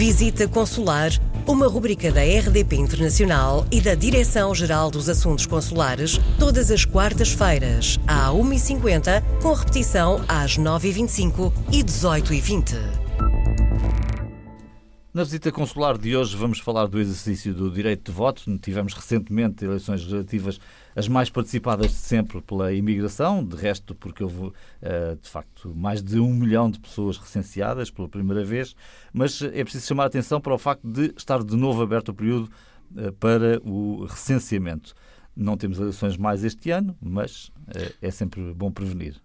[0.00, 1.10] Visita Consular,
[1.46, 8.30] uma rubrica da RDP Internacional e da Direção-Geral dos Assuntos Consulares, todas as quartas-feiras, à
[8.30, 12.99] 1h50, com repetição às 9h25 e 18h20.
[15.12, 18.44] Na visita consular de hoje vamos falar do exercício do direito de voto.
[18.58, 20.60] Tivemos recentemente eleições legislativas
[20.94, 26.00] as mais participadas de sempre pela imigração, de resto porque houve, eh, de facto, mais
[26.00, 28.76] de um milhão de pessoas recenseadas pela primeira vez,
[29.12, 32.14] mas é preciso chamar a atenção para o facto de estar de novo aberto o
[32.14, 32.48] período
[32.96, 34.94] eh, para o recenseamento.
[35.34, 39.20] Não temos eleições mais este ano, mas eh, é sempre bom prevenir.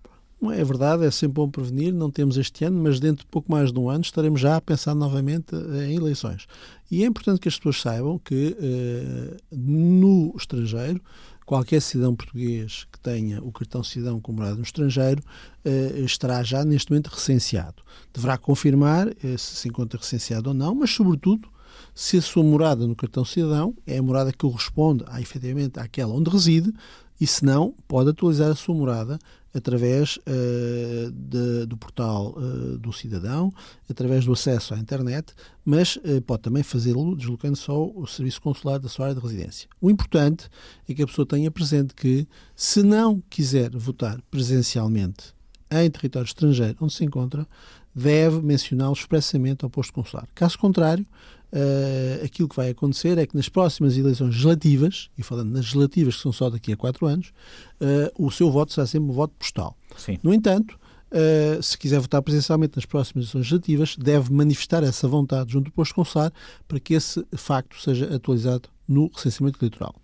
[0.51, 1.93] É verdade, é sempre bom prevenir.
[1.93, 4.61] Não temos este ano, mas dentro de pouco mais de um ano estaremos já a
[4.61, 6.45] pensar novamente eh, em eleições.
[6.91, 11.01] E é importante que as pessoas saibam que eh, no estrangeiro,
[11.45, 15.21] qualquer cidadão português que tenha o cartão cidadão com morada no estrangeiro
[15.63, 17.83] eh, estará já neste momento recenseado.
[18.13, 21.47] Deverá confirmar eh, se se encontra recenseado ou não, mas, sobretudo,
[21.93, 26.13] se a sua morada no cartão cidadão é a morada que corresponde a, efetivamente àquela
[26.13, 26.73] onde reside,
[27.19, 29.19] e se não, pode atualizar a sua morada
[29.53, 33.53] através uh, de, do portal uh, do cidadão,
[33.89, 38.79] através do acesso à internet, mas uh, pode também fazê-lo deslocando só o serviço consular
[38.79, 39.69] da sua área de residência.
[39.79, 40.49] O importante
[40.89, 45.33] é que a pessoa tenha presente que, se não quiser votar presencialmente
[45.71, 47.47] em território estrangeiro onde se encontra,
[47.95, 50.27] deve mencioná-lo expressamente ao posto consular.
[50.35, 51.05] Caso contrário,
[51.53, 56.15] uh, aquilo que vai acontecer é que nas próximas eleições legislativas, e falando nas legislativas
[56.15, 57.33] que são só daqui a quatro anos,
[57.81, 59.77] uh, o seu voto será sempre um voto postal.
[59.97, 60.17] Sim.
[60.23, 60.77] No entanto,
[61.11, 65.71] Uh, se quiser votar presencialmente nas próximas eleições legislativas, deve manifestar essa vontade junto do
[65.71, 66.33] posto consular
[66.67, 69.95] para que esse facto seja atualizado no recenseamento eleitoral.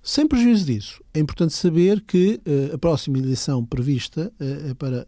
[0.00, 2.40] Sem prejuízo disso, é importante saber que
[2.72, 4.30] a próxima eleição prevista
[4.78, 5.04] para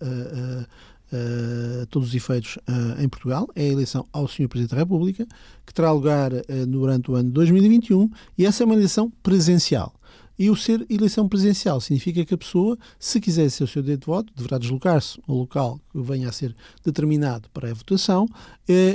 [1.13, 4.49] uh, todos os efeitos uh, em Portugal, é a eleição ao Sr.
[4.49, 5.27] Presidente da República,
[5.65, 9.95] que terá lugar uh, durante o ano de 2021, e essa é uma eleição presencial.
[10.39, 14.01] E o ser eleição presencial significa que a pessoa, se quiser ser o seu direito
[14.01, 18.29] de voto, deverá deslocar-se ao local que venha a ser determinado para a votação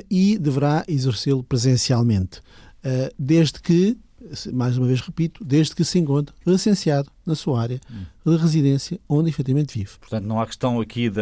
[0.07, 2.43] e deverá exercê-lo presencialmente.
[3.17, 3.97] Desde que
[4.53, 7.79] mais uma vez repito, desde que se encontre licenciado na sua área
[8.25, 9.91] de residência onde efetivamente vive.
[9.99, 11.21] Portanto, não há questão aqui de,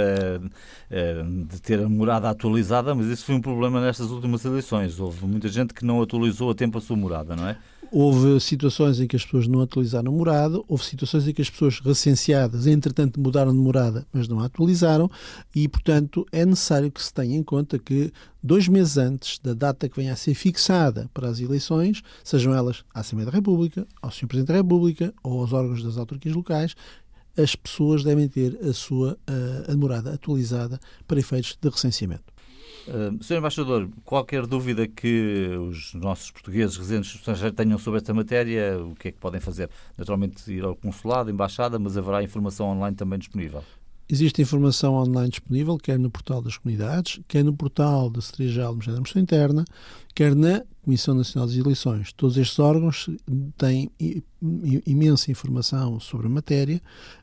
[0.90, 5.00] eh, de, ter a morada atualizada, mas isso foi um problema nestas últimas eleições.
[5.00, 7.58] Houve muita gente que não atualizou a tempo a sua morada, não é?
[7.92, 11.80] Houve situações em que as pessoas não atualizaram morada, houve situações em que as pessoas
[11.80, 15.10] recenseadas, entretanto, mudaram de morada, mas não a atualizaram,
[15.56, 19.90] e, portanto, é necessário que se tenha em conta que dois meses antes da data
[19.90, 24.12] que venha a ser fixada para as eleições, sejam elas à Assembleia da República, ao
[24.12, 24.28] Sr.
[24.28, 26.76] Presidente da República ou aos órgãos das autarquias locais,
[27.38, 29.18] as pessoas devem ter a sua
[29.68, 32.40] a morada atualizada para efeitos de recenseamento.
[32.88, 33.38] Uh, Sr.
[33.38, 38.96] Embaixador, qualquer dúvida que os nossos portugueses residentes no estrangeiro tenham sobre esta matéria, o
[38.96, 39.70] que é que podem fazer?
[39.98, 43.64] Naturalmente ir ao consulado, embaixada, mas haverá informação online também disponível.
[44.12, 48.80] Existe informação online disponível, quer no portal das comunidades, quer no portal da Secretaria-Geral da
[48.80, 49.66] Administração Interna,
[50.16, 52.12] quer na Comissão Nacional das Eleições.
[52.14, 53.08] Todos estes órgãos
[53.56, 53.92] têm
[54.88, 56.82] imensa informação sobre a matéria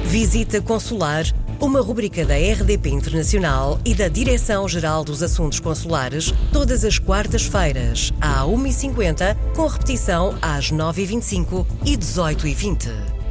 [0.04, 1.24] Visita Consular,
[1.58, 8.44] uma rubrica da RDP Internacional e da Direção-Geral dos Assuntos Consulares, todas as quartas-feiras, à
[8.44, 13.21] 1h50, com repetição às 9h25 e 18h20.